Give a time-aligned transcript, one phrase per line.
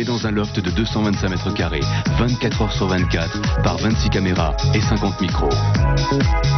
[0.00, 1.82] Filmé dans un loft de 225 mètres carrés,
[2.18, 5.48] 24 heures sur 24, par 26 caméras et 50 micros.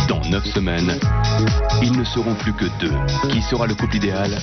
[0.08, 0.98] Dans 9 semaines,
[1.82, 2.94] ils ne seront plus que deux.
[3.30, 4.38] Qui sera le couple idéal?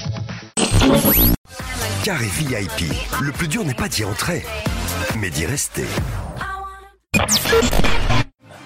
[2.04, 2.92] Carré VIP.
[3.22, 4.46] Le plus dur n'est pas d'y entrer,
[5.18, 5.86] mais d'y rester.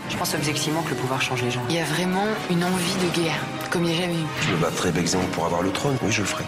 [0.09, 1.61] Je pense objectivement que le pouvoir change les gens.
[1.69, 3.39] Il y a vraiment une envie de guerre,
[3.69, 4.25] comme il n'y a jamais eu.
[4.41, 5.97] Je me battrai Bexéon pour avoir le trône.
[6.01, 6.43] Oui, je le ferai.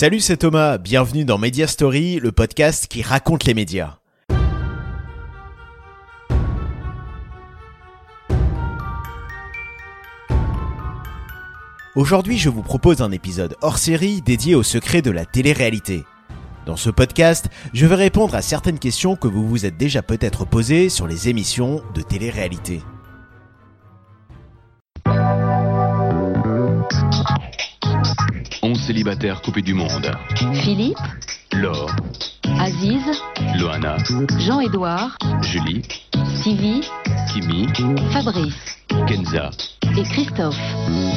[0.00, 3.98] Salut, c'est Thomas, bienvenue dans Media Story, le podcast qui raconte les médias.
[11.96, 16.04] Aujourd'hui, je vous propose un épisode hors série dédié au secret de la télé-réalité.
[16.64, 20.44] Dans ce podcast, je vais répondre à certaines questions que vous vous êtes déjà peut-être
[20.44, 22.82] posées sur les émissions de télé-réalité.
[28.88, 30.10] Célibataires coupés du monde.
[30.54, 30.96] Philippe,
[31.52, 31.94] Laure,
[32.58, 33.02] Aziz,
[33.60, 33.98] Loana,
[34.38, 35.82] Jean-Édouard, Julie,
[36.42, 36.80] Sylvie,
[37.30, 37.66] Kimi,
[38.12, 39.50] Fabrice Kenza.
[39.94, 40.58] et Christophe.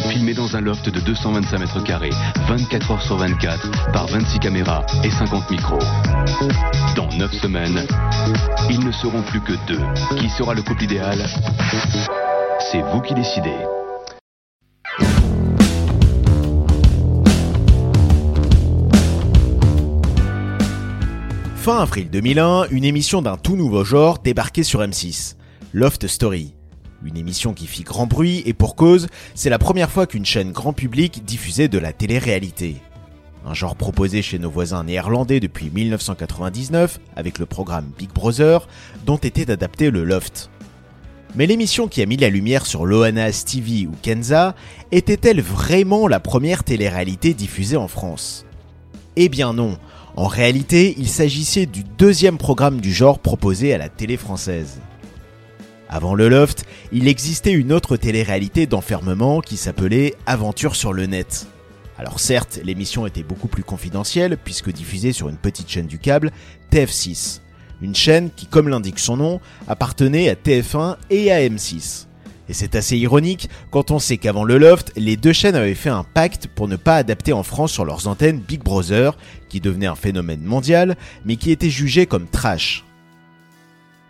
[0.09, 2.09] Filmé dans un loft de 225 mètres carrés,
[2.49, 5.80] 24 heures sur 24, par 26 caméras et 50 micros.
[6.97, 7.88] Dans 9 semaines,
[8.69, 10.17] ils ne seront plus que deux.
[10.17, 11.25] Qui sera le couple idéal?
[12.69, 13.55] C'est vous qui décidez.
[21.62, 25.36] Fin avril 2001, une émission d'un tout nouveau genre débarquait sur M6,
[25.73, 26.56] Loft Story.
[27.06, 30.54] Une émission qui fit grand bruit et pour cause, c'est la première fois qu'une chaîne
[30.54, 32.78] grand public diffusait de la télé-réalité.
[33.45, 38.67] Un genre proposé chez nos voisins néerlandais depuis 1999 avec le programme Big Brother
[39.06, 40.50] dont était adapté le Loft.
[41.36, 44.55] Mais l'émission qui a mis la lumière sur Loana, Stevie ou Kenza
[44.92, 48.48] était-elle vraiment la première télé-réalité diffusée en France?
[49.16, 49.78] Eh bien non,
[50.21, 54.80] en réalité, il s'agissait du deuxième programme du genre proposé à la télé française.
[55.89, 61.48] Avant le Loft, il existait une autre télé-réalité d'enfermement qui s'appelait Aventure sur le net.
[61.98, 66.30] Alors certes, l'émission était beaucoup plus confidentielle puisque diffusée sur une petite chaîne du câble,
[66.71, 67.39] TF6.
[67.81, 72.05] Une chaîne qui, comme l'indique son nom, appartenait à TF1 et à M6.
[72.52, 75.88] Et c'est assez ironique quand on sait qu'avant le Loft, les deux chaînes avaient fait
[75.88, 79.16] un pacte pour ne pas adapter en France sur leurs antennes Big Brother,
[79.48, 82.84] qui devenait un phénomène mondial, mais qui était jugé comme trash.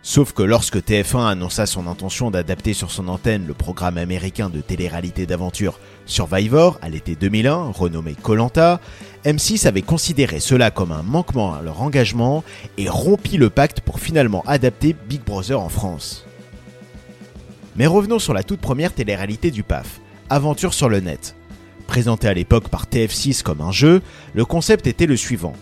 [0.02, 4.60] Sauf que lorsque TF1 annonça son intention d'adapter sur son antenne le programme américain de
[4.60, 8.80] télé-réalité d'aventure Survivor à l'été 2001, renommé Colanta,
[9.24, 12.42] M6 avait considéré cela comme un manquement à leur engagement
[12.76, 16.26] et rompit le pacte pour finalement adapter Big Brother en France.
[17.76, 21.34] Mais revenons sur la toute première télé-réalité du PAF, Aventure sur le net.
[21.86, 24.02] Présenté à l'époque par TF6 comme un jeu,
[24.34, 25.54] le concept était le suivant.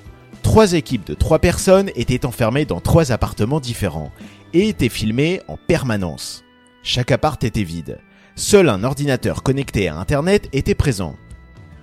[0.43, 4.11] Trois équipes de trois personnes étaient enfermées dans trois appartements différents
[4.53, 6.45] et étaient filmées en permanence.
[6.83, 7.99] Chaque appart était vide.
[8.37, 11.15] Seul un ordinateur connecté à Internet était présent.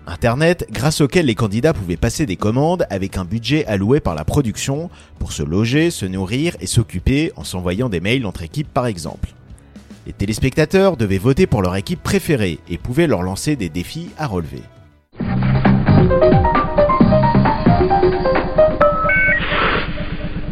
[0.07, 4.25] Internet grâce auquel les candidats pouvaient passer des commandes avec un budget alloué par la
[4.25, 4.89] production
[5.19, 9.36] pour se loger, se nourrir et s'occuper en s'envoyant des mails entre équipes par exemple.
[10.07, 14.25] Les téléspectateurs devaient voter pour leur équipe préférée et pouvaient leur lancer des défis à
[14.25, 14.61] relever.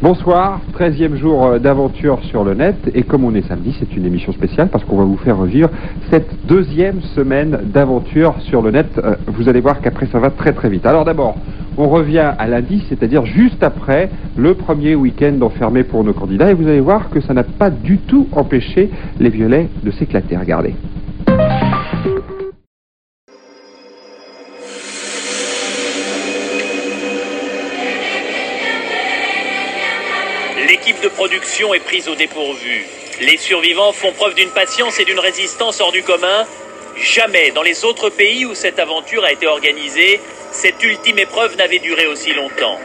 [0.02, 4.06] Bonsoir, 13e jour euh, d'aventure sur le net et comme on est samedi, c'est une
[4.06, 5.70] émission spéciale parce qu'on va vous faire revivre
[6.12, 8.88] cette deuxième semaine d'aventure sur le net.
[8.98, 10.86] Euh, Vous allez voir qu'après ça va très très vite.
[10.86, 11.38] Alors d'abord,
[11.78, 16.54] on revient à lundi, c'est-à-dire juste après le premier week-end enfermé pour nos candidats et
[16.54, 20.38] vous allez voir que ça n'a pas du tout empêché les violets de s'éclater.
[20.38, 20.76] Regardez.
[30.68, 32.86] L'équipe de production est prise au dépourvu.
[33.22, 36.46] Les survivants font preuve d'une patience et d'une résistance hors du commun.
[36.98, 40.22] Jamais dans les autres pays où cette aventure a été organisée,
[40.52, 42.80] cette ultime épreuve n'avait duré aussi longtemps.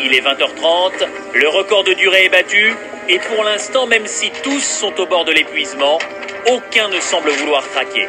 [0.00, 0.92] Il est 20h30,
[1.34, 2.74] le record de durée est battu,
[3.08, 5.98] et pour l'instant, même si tous sont au bord de l'épuisement,
[6.50, 8.06] aucun ne semble vouloir craquer.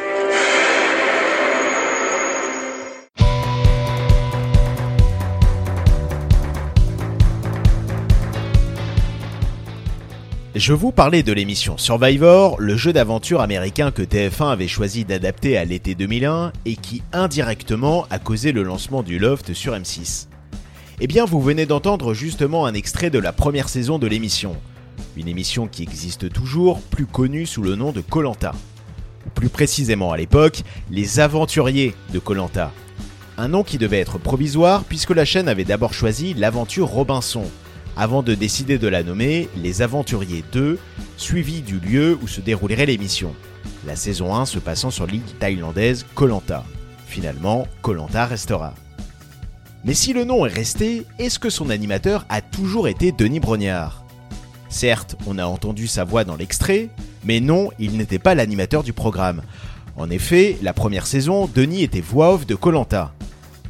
[10.58, 15.56] Je vous parlais de l'émission Survivor, le jeu d'aventure américain que TF1 avait choisi d'adapter
[15.56, 20.26] à l'été 2001 et qui indirectement a causé le lancement du Loft sur M6.
[20.98, 24.56] Eh bien, vous venez d'entendre justement un extrait de la première saison de l'émission.
[25.16, 28.50] Une émission qui existe toujours, plus connue sous le nom de Colanta.
[29.36, 32.72] Plus précisément à l'époque, les aventuriers de Colanta.
[33.36, 37.44] Un nom qui devait être provisoire puisque la chaîne avait d'abord choisi l'aventure Robinson,
[37.98, 40.78] avant de décider de la nommer Les Aventuriers 2,
[41.16, 43.34] suivi du lieu où se déroulerait l'émission.
[43.86, 46.64] La saison 1 se passant sur l'île thaïlandaise Kolanta.
[47.08, 48.74] Finalement, Kolanta restera.
[49.84, 54.04] Mais si le nom est resté, est-ce que son animateur a toujours été Denis Brognard?
[54.68, 56.90] Certes, on a entendu sa voix dans l'extrait,
[57.24, 59.42] mais non, il n'était pas l'animateur du programme.
[59.96, 63.12] En effet, la première saison, Denis était voix off de Colanta.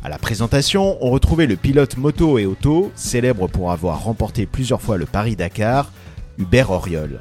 [0.04, 4.80] À la présentation, on retrouvait le pilote moto et auto, célèbre pour avoir remporté plusieurs
[4.80, 5.90] fois le Paris-Dakar,
[6.38, 7.20] Hubert Auriol.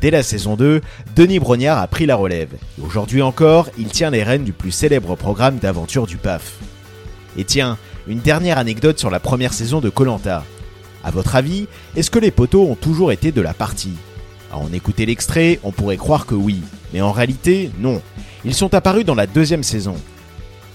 [0.00, 0.80] Dès la saison 2,
[1.16, 2.54] Denis Brognard a pris la relève.
[2.78, 6.58] Et aujourd'hui encore, il tient les rênes du plus célèbre programme d'aventure du PAF.
[7.36, 10.44] Et tiens, une dernière anecdote sur la première saison de Colanta.
[11.02, 11.66] À votre avis,
[11.96, 13.96] est-ce que les poteaux ont toujours été de la partie?
[14.52, 16.62] À en écouter l'extrait, on pourrait croire que oui,
[16.92, 18.00] mais en réalité, non.
[18.44, 19.96] Ils sont apparus dans la deuxième saison.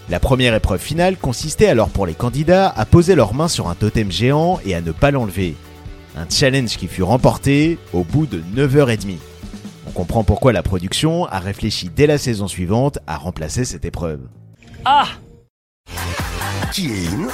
[0.10, 3.76] La première épreuve finale consistait alors pour les candidats à poser leurs mains sur un
[3.76, 5.56] totem géant et à ne pas l'enlever.
[6.18, 9.18] Un challenge qui fut remporté au bout de 9h30.
[9.88, 14.20] On comprend pourquoi la production a réfléchi dès la saison suivante à remplacer cette épreuve.
[14.86, 15.08] Ah
[16.72, 17.28] Qui est in?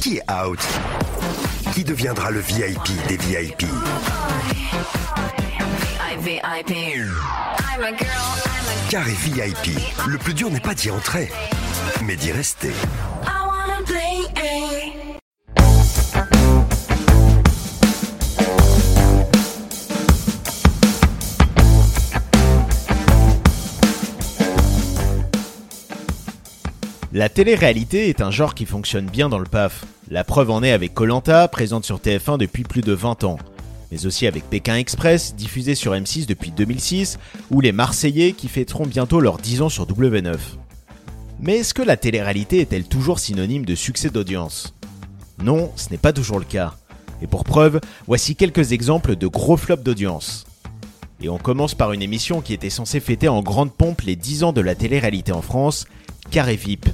[0.00, 0.60] Qui est out?
[1.74, 3.66] Qui deviendra le VIP des VIP
[8.90, 11.30] Carré VIP, le plus dur n'est pas d'y entrer,
[12.04, 12.72] mais d'y rester.
[27.18, 29.84] La télé-réalité est un genre qui fonctionne bien dans le PAF.
[30.08, 33.38] La preuve en est avec Colanta, présente sur TF1 depuis plus de 20 ans.
[33.90, 37.18] Mais aussi avec Pékin Express, diffusé sur M6 depuis 2006,
[37.50, 40.36] ou les Marseillais qui fêteront bientôt leurs 10 ans sur W9.
[41.40, 44.74] Mais est-ce que la télé-réalité est-elle toujours synonyme de succès d'audience?
[45.40, 46.74] Non, ce n'est pas toujours le cas.
[47.22, 50.46] Et pour preuve, voici quelques exemples de gros flops d'audience.
[51.22, 54.44] Et on commence par une émission qui était censée fêter en grande pompe les 10
[54.44, 55.86] ans de la télé-réalité en France,
[56.30, 56.88] Carré VIP.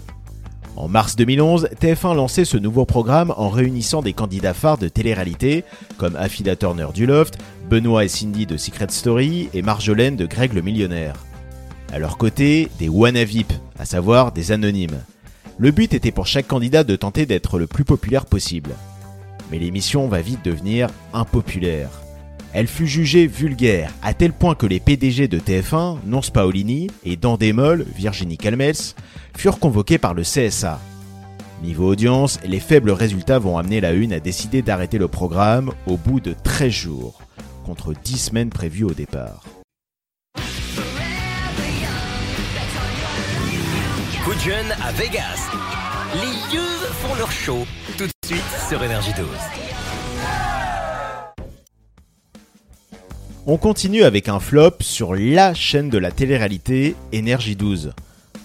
[0.76, 5.64] En mars 2011, TF1 lançait ce nouveau programme en réunissant des candidats phares de télé-réalité
[5.96, 7.38] comme Affida Turner du Loft,
[7.70, 11.14] Benoît et Cindy de Secret Story et Marjolaine de Greg le Millionnaire.
[11.92, 15.00] À leur côté, des wanna VIP, à savoir des anonymes.
[15.58, 18.70] Le but était pour chaque candidat de tenter d'être le plus populaire possible.
[19.50, 21.90] Mais l'émission va vite devenir impopulaire.
[22.52, 27.16] Elle fut jugée vulgaire, à tel point que les PDG de TF1, Nonce Paolini et
[27.16, 28.94] Dandemol, Virginie Calmels,
[29.36, 30.81] furent convoqués par le CSA.
[31.62, 35.96] Niveau audience, les faibles résultats vont amener la Une à décider d'arrêter le programme au
[35.96, 37.20] bout de 13 jours,
[37.64, 39.42] contre 10 semaines prévues au départ.
[44.36, 45.48] À Vegas.
[46.12, 46.60] Les yeux
[47.00, 47.64] font leur show.
[47.96, 49.26] Tout de suite sur Énergie 12.
[53.46, 57.94] On continue avec un flop sur la chaîne de la télé-réalité Énergie 12.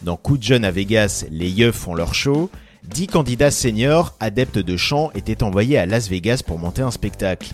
[0.04, 2.52] Dans Coup de jeune à Vegas, les yeux font leur show.
[2.84, 7.54] 10 candidats seniors, adeptes de chant, étaient envoyés à Las Vegas pour monter un spectacle.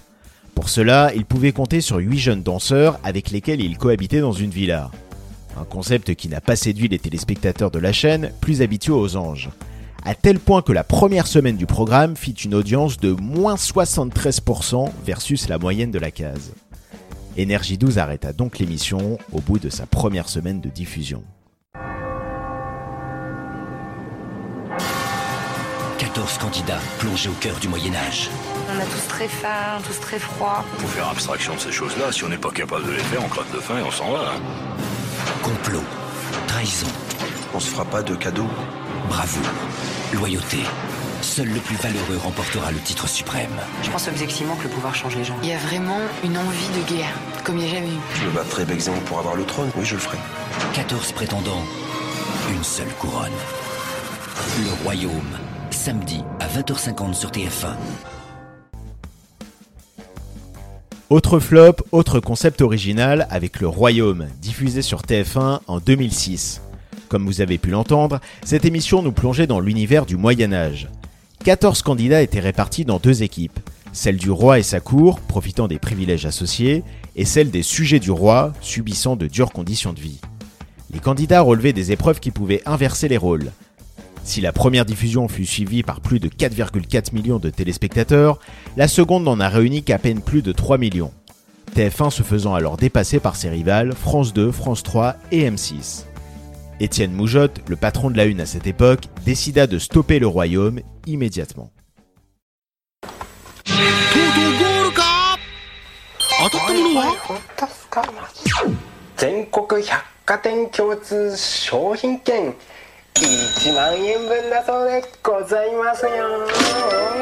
[0.53, 4.51] Pour cela, ils pouvaient compter sur 8 jeunes danseurs avec lesquels ils cohabitaient dans une
[4.51, 4.91] villa.
[5.57, 9.49] Un concept qui n'a pas séduit les téléspectateurs de la chaîne, plus habitués aux anges.
[10.03, 14.89] À tel point que la première semaine du programme fit une audience de moins 73%
[15.05, 16.53] versus la moyenne de la case.
[17.37, 21.23] Énergie 12 arrêta donc l'émission au bout de sa première semaine de diffusion.
[25.97, 28.29] 14 candidats plongés au cœur du Moyen-Âge.
[28.69, 30.63] On a tous très faim, tous très froid.
[30.77, 32.11] Faut faire abstraction de ces choses-là.
[32.11, 34.11] Si on n'est pas capable de les faire, on crève de faim et on s'en
[34.11, 34.33] va.
[34.35, 34.39] hein.
[35.45, 35.83] Complot,
[36.47, 36.87] trahison,
[37.53, 38.49] On se fera pas de cadeaux
[39.07, 39.45] bravoure,
[40.11, 40.57] loyauté.
[41.21, 43.55] Seul le plus valeureux remportera le titre suprême.
[43.83, 45.37] Je pense objectivement que le pouvoir change les gens.
[45.43, 47.99] Il y a vraiment une envie de guerre, comme il n'y a jamais eu.
[48.15, 49.69] Je me battrai Bexéon pour avoir le trône.
[49.75, 50.17] Oui, je le ferai.
[50.73, 51.63] 14 prétendants,
[52.51, 53.29] une seule couronne.
[54.63, 55.37] Le Royaume,
[55.69, 57.75] samedi à 20h50 sur TF1.
[61.11, 66.63] Autre flop, autre concept original avec Le Royaume, diffusé sur TF1 en 2006.
[67.09, 70.89] Comme vous avez pu l'entendre, cette émission nous plongeait dans l'univers du Moyen Âge.
[71.43, 73.59] 14 candidats étaient répartis dans deux équipes.
[73.93, 76.83] celle du roi et sa cour, profitant des privilèges associés,
[77.15, 80.19] et celle des sujets du roi, subissant de dures conditions de vie.
[80.91, 83.51] Les candidats relevaient des épreuves qui pouvaient inverser les rôles.
[84.25, 88.39] Si la première diffusion fut suivie par plus de 4,4 millions de téléspectateurs,
[88.75, 91.13] la seconde n'en a réuni qu'à peine plus de 3 millions.
[91.75, 96.05] TF1 se faisant alors dépasser par ses rivales France 2, France 3 et M6.
[96.79, 100.79] Étienne Moujotte, le patron de la Une à cette époque, décida de stopper le royaume
[101.05, 101.71] immédiatement.
[113.14, 116.10] 全国百貨店共通商品券1万円分だそうでございますよ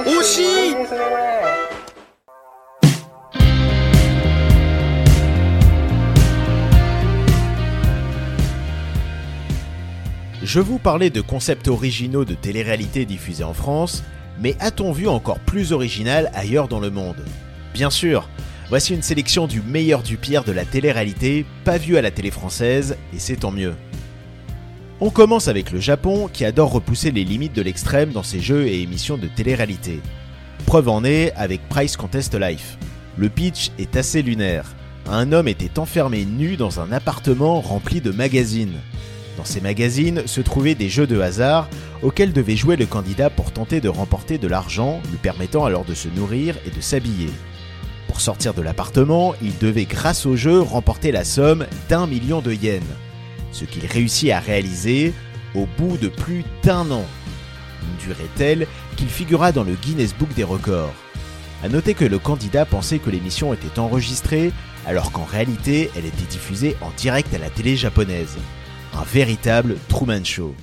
[0.04, 1.78] 惜しいですねこれ
[10.44, 14.02] Je vous parlais de concepts originaux de télé-réalité diffusés en France,
[14.40, 17.22] mais a-t-on vu encore plus original ailleurs dans le monde
[17.74, 18.28] Bien sûr
[18.70, 22.30] Voici une sélection du meilleur du pire de la télé-réalité, pas vu à la télé
[22.30, 23.74] française, et c'est tant mieux.
[25.05, 28.67] On commence avec le Japon, qui adore repousser les limites de l'extrême dans ses jeux
[28.67, 29.99] et émissions de télé-réalité.
[30.65, 32.77] Preuve en est avec Price Contest Life.
[33.17, 34.73] Le pitch est assez lunaire.
[35.09, 38.79] Un homme était enfermé nu dans un appartement rempli de magazines.
[39.35, 41.67] Dans ces magazines se trouvaient des jeux de hasard
[42.01, 45.95] auxquels devait jouer le candidat pour tenter de remporter de l'argent, lui permettant alors de
[45.95, 47.29] se nourrir et de s'habiller.
[48.07, 52.53] Pour sortir de l'appartement, il devait grâce au jeu remporter la somme d'un million de
[52.53, 52.85] yens,
[53.53, 55.13] ce qu'il réussit à réaliser
[55.55, 57.05] au bout de plus d'un an.
[57.81, 58.67] Une durée telle
[58.97, 60.93] qu'il figura dans le Guinness Book des records.
[61.63, 64.51] A noter que le candidat pensait que l'émission était enregistrée
[64.85, 68.37] alors qu'en réalité elle était diffusée en direct à la télé japonaise.
[68.93, 70.53] Un véritable Truman Show.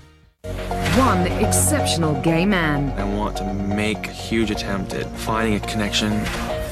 [0.99, 2.93] One exceptional gay man.
[2.99, 6.11] I want to make a huge attempt at finding a connection.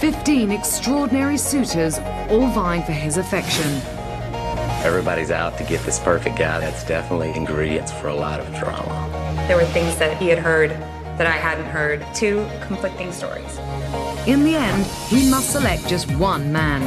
[0.00, 1.98] 15 extraordinary suitors,
[2.30, 3.97] all vying for his affection.
[4.84, 6.60] Everybody's out to get this perfect guy.
[6.60, 8.94] That's definitely ingredients for a lot of drama.
[9.48, 10.70] There were things that he had heard
[11.18, 13.58] that I hadn't heard, two conflicting stories.
[14.28, 16.80] In the end, he must select just one man.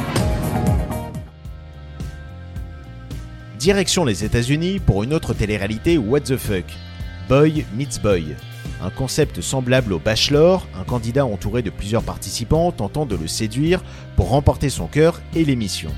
[3.58, 6.64] Direction les États-Unis pour une autre télé-réalité What the Fuck?
[7.28, 8.34] Boy Meets Boy.
[8.82, 13.82] Un concept semblable au Bachelor, un candidat entouré de plusieurs participants tentant de le séduire
[14.16, 15.92] pour remporter son cœur et l'émission.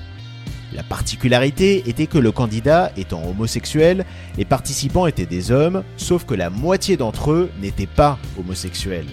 [0.75, 4.05] La particularité était que le candidat étant homosexuel,
[4.37, 9.07] les participants étaient des hommes, sauf que la moitié d'entre eux n'étaient pas homosexuels.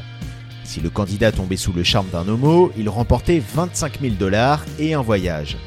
[0.63, 4.95] Si le candidat tombait sous le charme d'un homo, il remportait 25 000 dollars et
[4.95, 5.57] un voyage.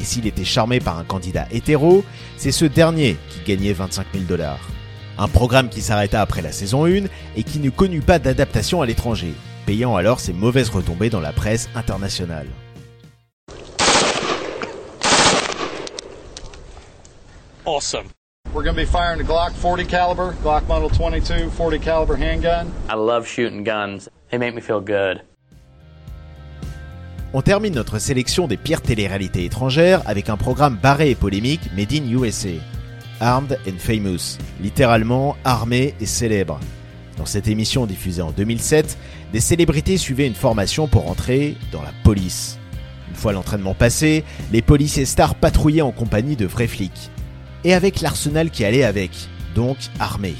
[0.00, 2.02] Et s'il était charmé par un candidat hétéro,
[2.38, 4.70] c'est ce dernier qui gagnait 25 000 dollars.
[5.18, 7.04] Un programme qui s'arrêta après la saison 1
[7.36, 9.34] et qui ne connut pas d'adaptation à l'étranger,
[9.66, 12.46] payant alors ses mauvaises retombées dans la presse internationale.
[17.64, 18.08] Awesome.
[18.52, 22.72] We're going to be firing a Glock 40 caliber, Glock Model 22 40 caliber handgun.
[22.88, 24.08] I love shooting guns.
[24.30, 25.22] They make me feel good.
[27.32, 31.92] On termine notre sélection des pires télé-réalités étrangères avec un programme barré et polémique Made
[31.92, 32.60] in USA.
[33.20, 36.58] Armed and Famous, littéralement armé et célèbre.
[37.16, 38.98] Dans cette émission diffusée en 2007,
[39.32, 42.58] des célébrités suivaient une formation pour entrer dans la police.
[43.08, 47.10] Une fois l'entraînement passé, les policiers stars patrouillaient en compagnie de vrais flics.
[47.64, 49.10] Et avec l'arsenal qui allait avec,
[49.54, 50.34] donc armés.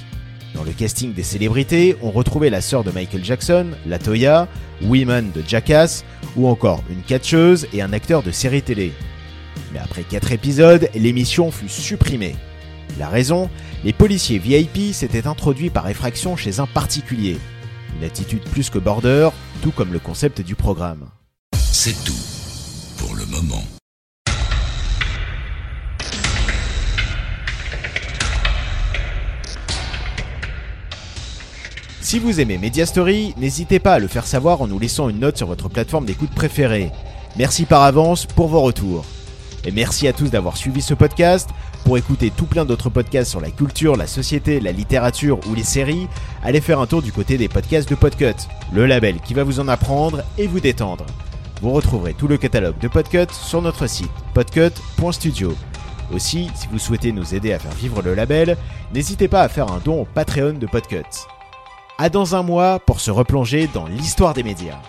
[0.54, 4.48] Dans le casting des célébrités, on retrouvait la sœur de Michael Jackson, la Toya,
[4.82, 6.04] Women de Jackass,
[6.36, 8.92] ou encore une catcheuse et un acteur de série télé.
[9.72, 12.36] Mais après 4 épisodes, l'émission fut supprimée.
[12.98, 13.48] La raison
[13.84, 17.38] Les policiers VIP s'étaient introduits par effraction chez un particulier.
[17.98, 19.30] Une attitude plus que border,
[19.62, 21.08] tout comme le concept du programme.
[21.54, 22.12] C'est tout
[22.98, 23.64] pour le moment.
[32.12, 35.20] Si vous aimez Media Story, n'hésitez pas à le faire savoir en nous laissant une
[35.20, 36.90] note sur votre plateforme d'écoute préférée.
[37.38, 39.06] Merci par avance pour vos retours.
[39.64, 41.48] Et merci à tous d'avoir suivi ce podcast.
[41.86, 45.62] Pour écouter tout plein d'autres podcasts sur la culture, la société, la littérature ou les
[45.62, 46.06] séries,
[46.42, 48.36] allez faire un tour du côté des podcasts de Podcut,
[48.74, 51.06] le label qui va vous en apprendre et vous détendre.
[51.62, 55.54] Vous retrouverez tout le catalogue de Podcut sur notre site podcut.studio.
[56.12, 58.58] Aussi, si vous souhaitez nous aider à faire vivre le label,
[58.92, 61.06] n'hésitez pas à faire un don au Patreon de Podcut.
[62.02, 64.80] À dans un mois pour se replonger dans l'histoire des médias.